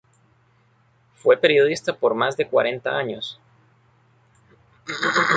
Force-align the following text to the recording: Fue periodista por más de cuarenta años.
Fue 1.13 1.37
periodista 1.37 1.93
por 1.95 2.15
más 2.15 2.35
de 2.35 2.47
cuarenta 2.47 2.97
años. 2.97 3.39